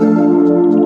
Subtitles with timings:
[0.00, 0.77] Hello,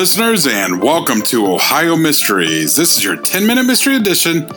[0.00, 2.74] listeners, and welcome to Ohio Mysteries.
[2.74, 4.50] This is your 10 minute mystery edition,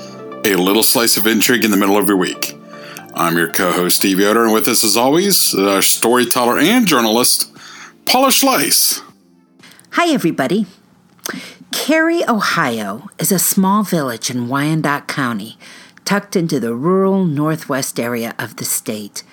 [0.45, 2.57] a little slice of intrigue in the middle of your week.
[3.13, 7.53] I'm your co host, Steve Yoder, and with us, as always, our storyteller and journalist,
[8.05, 9.01] Paula Schleis.
[9.91, 10.65] Hi, everybody.
[11.73, 15.57] Carey, Ohio is a small village in Wyandot County,
[16.05, 19.23] tucked into the rural northwest area of the state.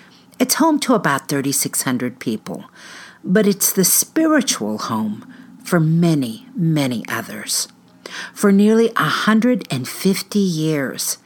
[0.41, 2.65] It's home to about 3,600 people
[3.23, 5.31] but it's the spiritual home
[5.65, 7.69] for many, many others.
[8.35, 11.19] For nearly a 150 years,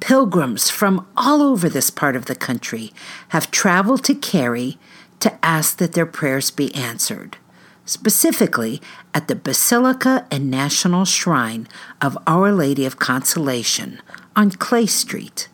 [0.00, 2.92] pilgrims from all over this part of the country
[3.28, 4.78] have traveled to Carey
[5.20, 7.36] to ask that their prayers be answered,
[7.84, 8.80] specifically
[9.12, 11.68] at the Basilica and National Shrine
[12.00, 14.00] of Our Lady of Consolation
[14.34, 15.48] on Clay Street.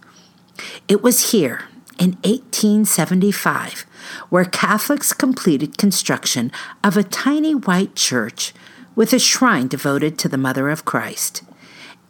[0.89, 1.65] It was here
[1.99, 3.87] in 1875
[4.29, 6.53] where Catholics completed construction
[6.83, 8.53] of a tiny white church
[8.95, 11.43] with a shrine devoted to the Mother of Christ.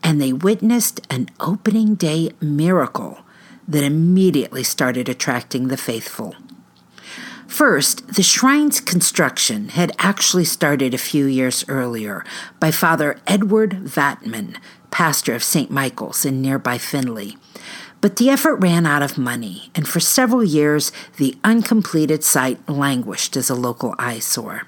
[0.03, 3.19] And they witnessed an opening day miracle
[3.67, 6.35] that immediately started attracting the faithful.
[7.47, 12.25] First, the shrine's construction had actually started a few years earlier
[12.61, 14.57] by Father Edward Vatman,
[14.91, 15.71] pastor of St.
[15.71, 17.37] Michael's in nearby Findlay.
[18.01, 23.37] But the effort ran out of money, and for several years the uncompleted site languished
[23.37, 24.63] as a local eyesore.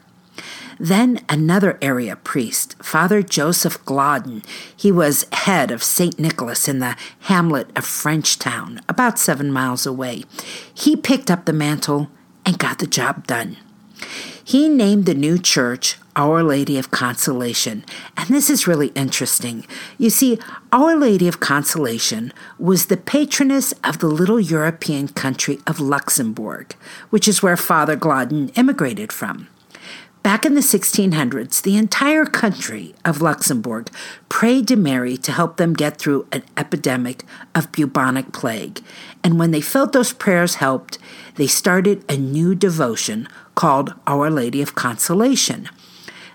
[0.80, 4.44] Then another area priest, Father Joseph Gloden,
[4.76, 6.18] he was head of St.
[6.20, 10.22] Nicholas in the hamlet of Frenchtown, about seven miles away.
[10.72, 12.08] He picked up the mantle
[12.46, 13.56] and got the job done.
[14.44, 17.84] He named the new church our Lady of Consolation.
[18.16, 19.64] And this is really interesting.
[19.96, 20.38] You see,
[20.72, 26.74] Our Lady of Consolation was the patroness of the little European country of Luxembourg,
[27.10, 29.46] which is where Father Gloden immigrated from.
[30.24, 33.88] Back in the 1600s, the entire country of Luxembourg
[34.28, 37.22] prayed to Mary to help them get through an epidemic
[37.54, 38.82] of bubonic plague.
[39.22, 40.98] And when they felt those prayers helped,
[41.36, 45.68] they started a new devotion called Our Lady of Consolation.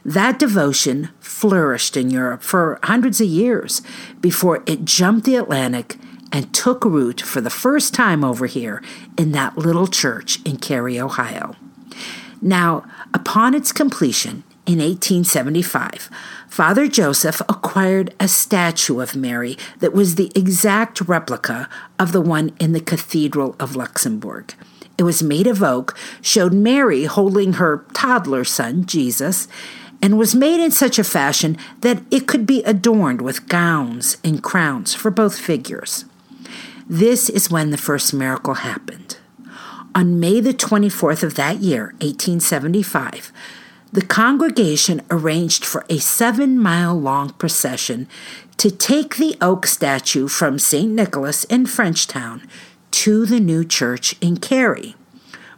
[0.06, 3.82] That devotion flourished in Europe for hundreds of years
[4.20, 5.98] before it jumped the Atlantic
[6.32, 8.84] and took root for the first time over here
[9.18, 11.56] in that little church in Carey, Ohio.
[12.42, 12.84] Now,
[13.14, 16.10] upon its completion in 1875,
[16.50, 22.52] Father Joseph acquired a statue of Mary that was the exact replica of the one
[22.60, 24.54] in the Cathedral of Luxembourg.
[24.98, 29.48] It was made of oak, showed Mary holding her toddler son, Jesus,
[30.04, 34.44] and was made in such a fashion that it could be adorned with gowns and
[34.44, 36.04] crowns for both figures.
[36.90, 39.18] This is when the first miracle happened.
[39.96, 43.32] On May the 24th of that year, 1875,
[43.94, 48.10] the congregation arranged for a seven mile long procession
[48.58, 50.92] to take the oak statue from St.
[50.92, 52.46] Nicholas in Frenchtown
[52.92, 54.96] to the new church in Carey.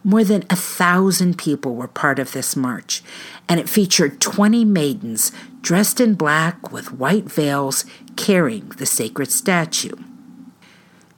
[0.05, 3.01] More than a thousand people were part of this march,
[3.49, 5.31] and it featured 20 maidens
[5.61, 7.85] dressed in black with white veils
[8.15, 9.95] carrying the sacred statue.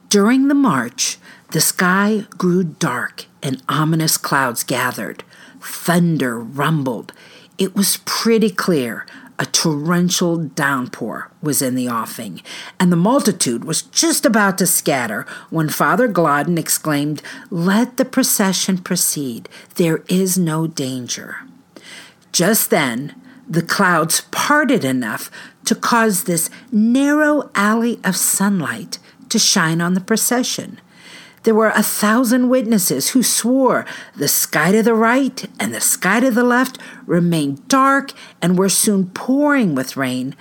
[0.08, 1.18] During the march,
[1.50, 5.22] the sky grew dark and ominous clouds gathered.
[5.60, 7.12] Thunder rumbled.
[7.58, 9.04] It was pretty clear
[9.38, 12.42] a torrential downpour was in the offing,
[12.80, 18.78] and the multitude was just about to scatter when Father Gloden exclaimed, Let the procession
[18.78, 19.48] proceed.
[19.76, 21.36] There is no danger.
[22.32, 23.14] Just then,
[23.48, 25.30] the clouds parted enough
[25.64, 28.98] to cause this narrow alley of sunlight
[29.28, 30.80] to shine on the procession.
[31.48, 36.20] There were a thousand witnesses who swore the sky to the right and the sky
[36.20, 38.12] to the left remained dark
[38.42, 40.36] and were soon pouring with rain,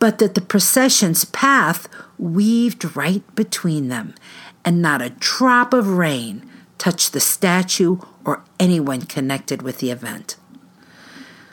[0.00, 1.86] but that the procession's path
[2.18, 4.16] weaved right between them,
[4.64, 6.44] and not a drop of rain
[6.76, 10.34] touched the statue or anyone connected with the event.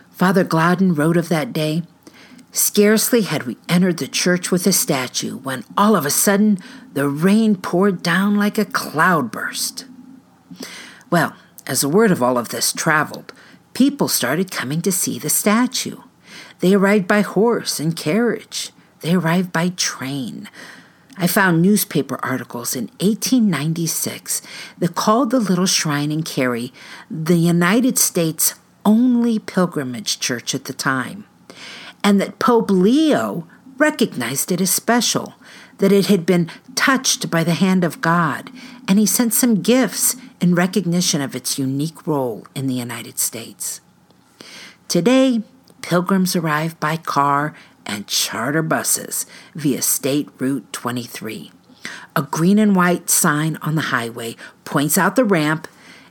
[0.09, 1.83] Father Gladden wrote of that day
[2.55, 6.57] Scarcely had we entered the church with the statue when all of a sudden
[6.93, 9.83] the rain poured down like a cloudburst.
[11.09, 11.35] Well,
[11.67, 13.33] as the word of all of this traveled,
[13.73, 15.97] people started coming to see the statue.
[16.59, 18.71] They arrived by horse and carriage.
[19.01, 20.47] They arrived by train.
[21.17, 24.41] I found newspaper articles in 1896
[24.77, 26.71] that called the little shrine in Carey
[27.11, 28.55] the United States'
[28.85, 31.25] only pilgrimage church at the time
[32.05, 33.47] and that Pope Leo
[33.77, 35.33] recognized it as special,
[35.79, 38.51] that it had been touched by the hand of God,
[38.87, 43.81] and he sent some gifts in recognition of its unique role in the United States.
[44.87, 45.41] Today,
[45.81, 47.55] pilgrims arrive by car
[47.87, 49.25] and charter buses
[49.55, 51.51] via State Route 23.
[52.15, 55.67] A green and white sign on the highway points out the ramp,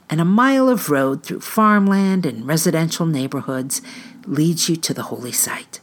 [0.09, 3.81] and a mile of road through farmland and residential neighborhoods
[4.27, 5.79] leads you to the holy site.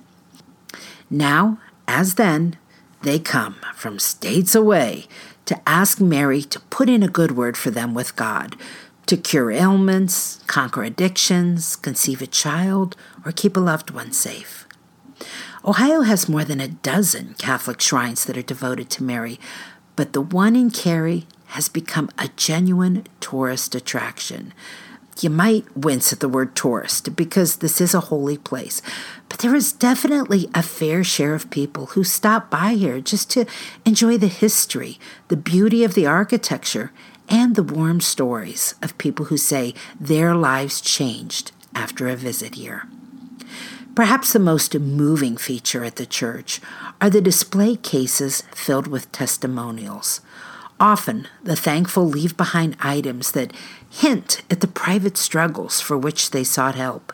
[1.12, 2.56] Now, as then,
[3.02, 5.04] they come from states away
[5.44, 8.56] to ask Mary to put in a good word for them with God,
[9.04, 14.66] to cure ailments, conquer addictions, conceive a child, or keep a loved one safe.
[15.66, 19.38] Ohio has more than a dozen Catholic shrines that are devoted to Mary,
[19.96, 24.54] but the one in Carey has become a genuine tourist attraction.
[25.20, 28.80] You might wince at the word tourist because this is a holy place,
[29.28, 33.44] but there is definitely a fair share of people who stop by here just to
[33.84, 34.98] enjoy the history,
[35.28, 36.92] the beauty of the architecture,
[37.28, 42.86] and the warm stories of people who say their lives changed after a visit here.
[43.94, 46.60] Perhaps the most moving feature at the church
[47.00, 50.22] are the display cases filled with testimonials.
[50.80, 53.52] Often, the thankful leave behind items that
[53.92, 57.12] hint at the private struggles for which they sought help.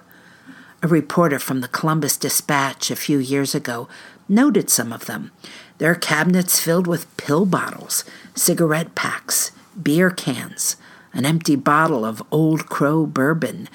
[0.83, 3.89] A reporter from the Columbus Dispatch a few years ago
[4.29, 5.33] noted some of them.
[5.79, 8.05] their cabinets filled with pill bottles,
[8.35, 10.77] cigarette packs, beer cans,
[11.13, 13.69] an empty bottle of Old Crow bourbon.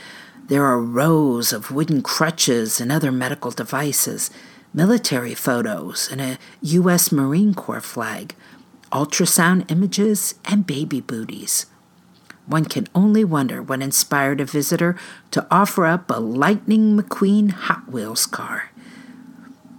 [0.48, 4.30] There are rows of wooden crutches and other medical devices,
[4.74, 7.12] military photos, and a U.S.
[7.12, 8.36] Marine Corps flag
[8.94, 11.66] ultrasound images, and baby booties.
[12.45, 14.98] One can only wonder what inspired a visitor
[15.31, 18.72] to offer up a Lightning McQueen Hot Wheels car.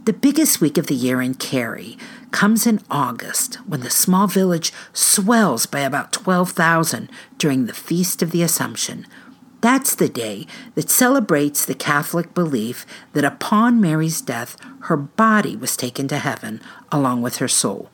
[0.05, 1.97] The biggest week of the year in Carey
[2.31, 7.09] comes in August when the small village swells by about 12,000
[7.39, 9.07] during the Feast of the Assumption.
[9.61, 12.85] That's the day that celebrates the Catholic belief
[13.15, 16.61] that upon Mary's death, her body was taken to heaven
[16.93, 17.89] along with her soul.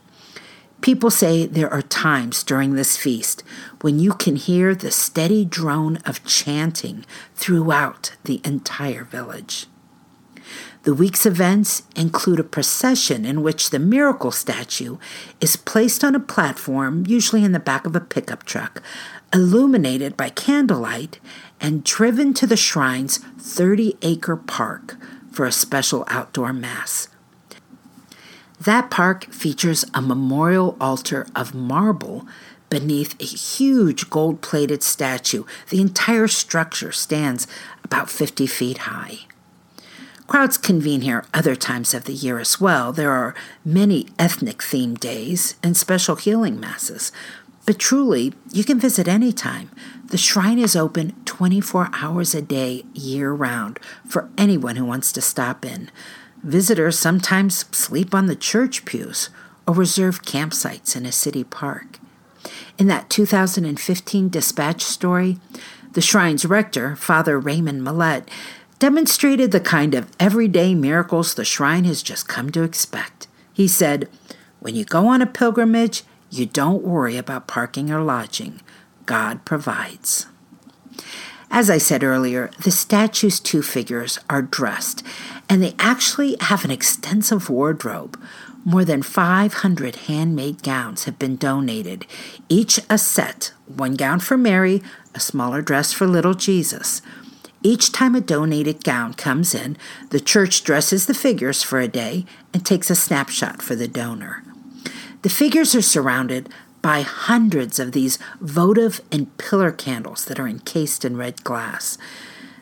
[0.81, 3.43] People say there are times during this feast
[3.83, 7.05] when you can hear the steady drone of chanting
[7.35, 9.67] throughout the entire village.
[10.85, 14.97] The week's events include a procession in which the miracle statue
[15.39, 18.83] is placed on a platform, usually in the back of a pickup truck,
[19.35, 21.21] illuminated by candlelight,
[21.61, 24.97] and driven to the shrine's 30 acre park
[25.31, 27.10] for a special outdoor mass.
[28.61, 32.27] That park features a memorial altar of marble
[32.69, 35.45] beneath a huge gold plated statue.
[35.71, 37.47] The entire structure stands
[37.83, 39.21] about 50 feet high.
[40.27, 42.93] Crowds convene here other times of the year as well.
[42.93, 47.11] There are many ethnic themed days and special healing masses.
[47.67, 49.71] But truly, you can visit anytime.
[50.05, 55.21] The shrine is open 24 hours a day, year round, for anyone who wants to
[55.21, 55.91] stop in.
[56.43, 59.29] Visitors sometimes sleep on the church pews
[59.67, 61.99] or reserve campsites in a city park.
[62.79, 65.39] In that 2015 dispatch story,
[65.93, 68.27] the shrine's rector, Father Raymond Millett,
[68.79, 73.29] demonstrated the kind of everyday miracles the shrine has just come to expect.
[73.53, 74.09] He said,
[74.61, 78.63] When you go on a pilgrimage, you don't worry about parking or lodging.
[79.05, 80.27] God provides.
[81.51, 85.03] As I said earlier, the statue's two figures are dressed,
[85.49, 88.19] and they actually have an extensive wardrobe.
[88.65, 92.07] More than 500 handmade gowns have been donated,
[92.49, 94.83] each a set one gown for Mary,
[95.15, 97.03] a smaller dress for little Jesus.
[97.63, 99.77] Each time a donated gown comes in,
[100.11, 104.45] the church dresses the figures for a day and takes a snapshot for the donor.
[105.23, 106.49] The figures are surrounded
[106.83, 111.99] by hundreds of these votive and pillar candles that are encased in red glass.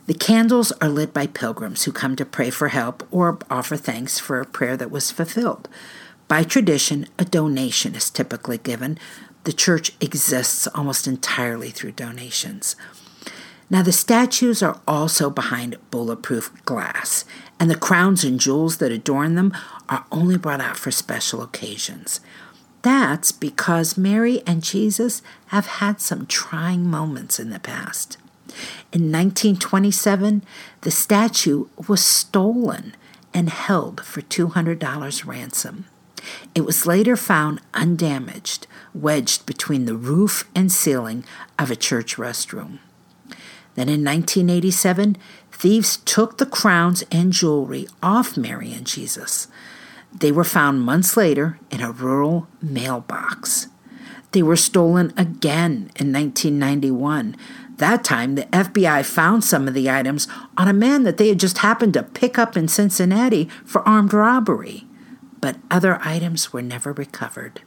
[0.07, 4.19] The candles are lit by pilgrims who come to pray for help or offer thanks
[4.19, 5.69] for a prayer that was fulfilled.
[6.29, 8.99] By tradition, a donation is typically given.
[9.45, 12.75] The church exists almost entirely through donations.
[13.71, 17.27] Now, the statues are also behind bulletproof glass,
[17.61, 19.55] and the crowns and jewels that adorn them
[19.91, 22.21] are only brought out for special occasions.
[22.83, 28.17] That's because Mary and Jesus have had some trying moments in the past.
[28.93, 30.43] In 1927,
[30.83, 32.95] the statue was stolen
[33.35, 35.85] and held for $200 ransom.
[36.55, 41.25] It was later found undamaged, wedged between the roof and ceiling
[41.59, 42.79] of a church restroom.
[43.75, 45.17] Then in 1987,
[45.53, 49.47] thieves took the crowns and jewelry off Mary and Jesus.
[50.13, 53.69] They were found months later in a rural mailbox.
[54.33, 57.37] They were stolen again in 1991.
[57.77, 61.41] That time, the FBI found some of the items on a man that they had
[61.41, 64.85] just happened to pick up in Cincinnati for armed robbery.
[65.41, 67.63] But other items were never recovered.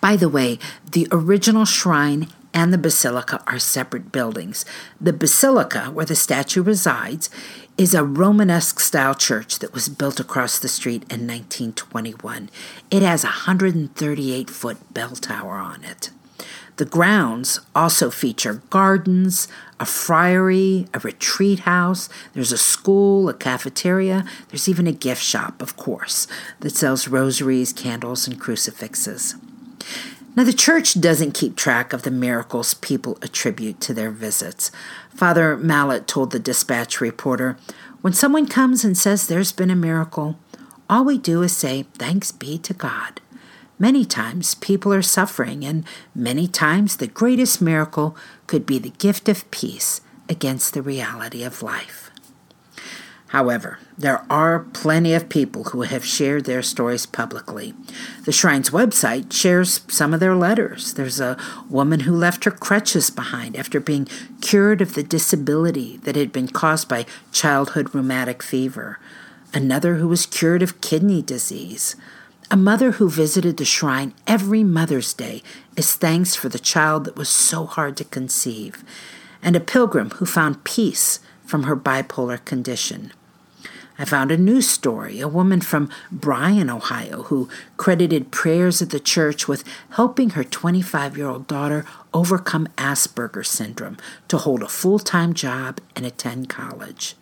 [0.00, 0.58] By the way,
[0.90, 4.64] the original shrine and the basilica are separate buildings.
[5.00, 7.30] The basilica, where the statue resides,
[7.78, 12.50] is a Romanesque style church that was built across the street in 1921.
[12.90, 16.10] It has a 138 foot bell tower on it.
[16.76, 19.46] The grounds also feature gardens,
[19.78, 25.60] a friary, a retreat house, there's a school, a cafeteria, there's even a gift shop,
[25.60, 26.26] of course,
[26.60, 29.34] that sells rosaries, candles, and crucifixes.
[30.34, 34.70] Now, the church doesn't keep track of the miracles people attribute to their visits.
[35.10, 37.58] Father Mallet told the dispatch reporter
[38.00, 40.38] When someone comes and says there's been a miracle,
[40.88, 43.20] all we do is say, Thanks be to God.
[43.78, 45.84] Many times people are suffering, and
[46.14, 51.62] many times the greatest miracle could be the gift of peace against the reality of
[51.62, 52.11] life.
[53.32, 57.72] However, there are plenty of people who have shared their stories publicly.
[58.26, 60.92] The Shrine's website shares some of their letters.
[60.92, 61.38] There's a
[61.70, 64.06] woman who left her crutches behind after being
[64.42, 68.98] cured of the disability that had been caused by childhood rheumatic fever,
[69.54, 71.96] another who was cured of kidney disease.
[72.50, 75.42] A mother who visited the shrine every Mother's Day
[75.74, 78.84] as thanks for the child that was so hard to conceive,
[79.42, 83.10] and a pilgrim who found peace from her bipolar condition.
[84.02, 88.98] I found a news story, a woman from Bryan, Ohio, who credited prayers at the
[88.98, 94.98] church with helping her 25 year old daughter overcome Asperger's syndrome to hold a full
[94.98, 97.14] time job and attend college.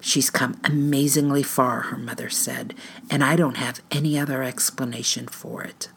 [0.00, 2.72] She's come amazingly far, her mother said,
[3.10, 5.90] and I don't have any other explanation for it.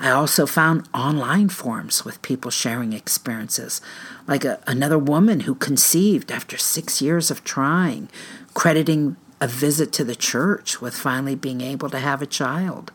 [0.00, 3.80] I also found online forums with people sharing experiences,
[4.26, 8.08] like a, another woman who conceived after six years of trying,
[8.52, 12.90] crediting a visit to the church with finally being able to have a child.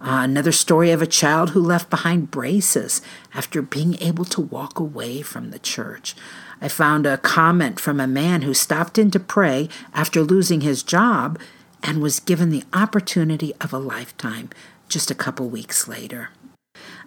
[0.00, 3.00] Uh, another story of a child who left behind braces
[3.32, 6.14] after being able to walk away from the church.
[6.60, 10.82] I found a comment from a man who stopped in to pray after losing his
[10.82, 11.38] job
[11.82, 14.50] and was given the opportunity of a lifetime
[14.88, 16.30] just a couple weeks later.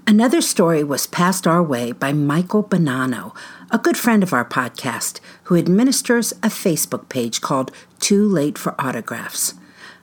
[0.09, 3.35] Another story was passed our way by Michael Bonanno,
[3.69, 8.73] a good friend of our podcast, who administers a Facebook page called Too Late for
[8.79, 9.55] Autographs.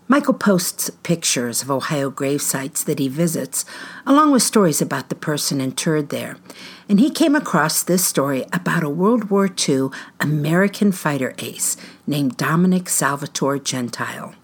[0.06, 3.64] Michael posts pictures of Ohio grave sites that he visits,
[4.04, 6.36] along with stories about the person interred there.
[6.86, 9.88] And he came across this story about a World War II
[10.20, 14.34] American fighter ace named Dominic Salvatore Gentile.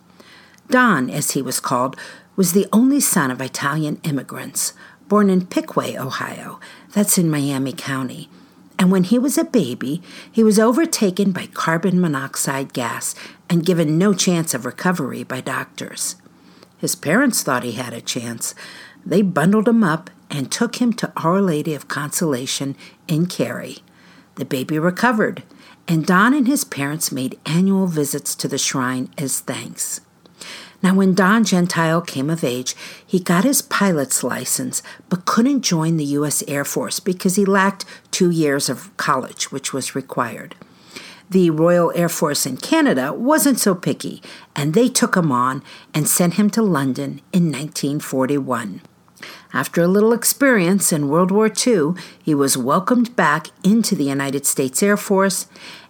[0.70, 1.96] Don, as he was called,
[2.34, 4.72] was the only son of Italian immigrants
[5.10, 6.60] born in Piqua, Ohio.
[6.92, 8.30] That's in Miami County.
[8.78, 10.00] And when he was a baby,
[10.30, 13.16] he was overtaken by carbon monoxide gas
[13.50, 16.14] and given no chance of recovery by doctors.
[16.78, 18.54] His parents thought he had a chance.
[19.04, 22.76] They bundled him up and took him to Our Lady of Consolation
[23.08, 23.78] in Carey.
[24.36, 25.42] The baby recovered,
[25.88, 30.02] and Don and his parents made annual visits to the shrine as thanks.
[30.82, 32.74] Now, when Don Gentile came of age,
[33.06, 36.42] he got his pilot's license but couldn't join the U.S.
[36.48, 40.54] Air Force because he lacked two years of college, which was required.
[41.28, 44.22] The Royal Air Force in Canada wasn't so picky,
[44.56, 45.62] and they took him on
[45.94, 48.80] and sent him to London in 1941.
[49.52, 54.46] After a little experience in World War II, he was welcomed back into the United
[54.46, 55.46] States Air Force,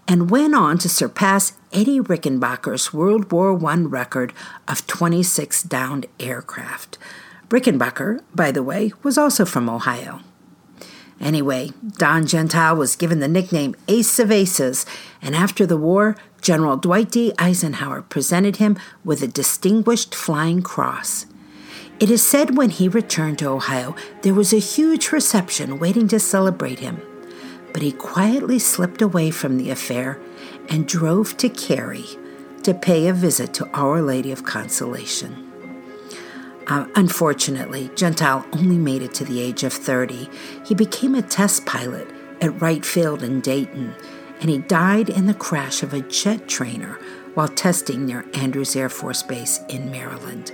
[0.09, 4.33] and went on to surpass Eddie Rickenbacker's World War I record
[4.67, 6.99] of 26 downed aircraft.
[7.49, 10.21] Rickenbacker, by the way, was also from Ohio.
[11.21, 14.85] Anyway, Don Gentile was given the nickname Ace of Aces,
[15.23, 17.33] and after the war, General Dwight D.
[17.39, 21.27] Eisenhower presented him with a Distinguished Flying Cross.
[22.00, 26.19] It is said when he returned to Ohio, there was a huge reception waiting to
[26.19, 27.00] celebrate him.
[27.73, 30.21] But he quietly slipped away from the affair
[30.69, 32.07] and drove to Carey
[32.62, 35.47] to pay a visit to Our Lady of Consolation.
[36.67, 40.29] Uh, unfortunately, Gentile only made it to the age of 30.
[40.65, 42.09] He became a test pilot
[42.41, 43.95] at Wright Field in Dayton,
[44.41, 46.99] and he died in the crash of a jet trainer
[47.35, 50.53] while testing near Andrews Air Force Base in Maryland.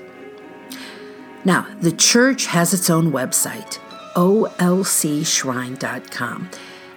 [1.44, 3.78] Now, the church has its own website,
[4.14, 6.50] olcshrine.com,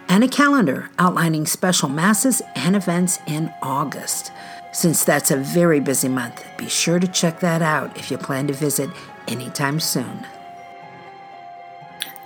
[0.09, 4.31] and a calendar outlining special masses and events in August.
[4.71, 8.47] Since that's a very busy month, be sure to check that out if you plan
[8.47, 8.89] to visit
[9.27, 10.25] anytime soon.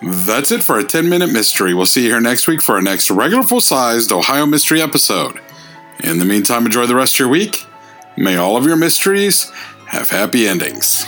[0.01, 1.73] That's it for a 10 minute mystery.
[1.73, 5.39] We'll see you here next week for our next regular full sized Ohio mystery episode.
[6.03, 7.65] In the meantime, enjoy the rest of your week.
[8.17, 9.49] May all of your mysteries
[9.87, 11.07] have happy endings.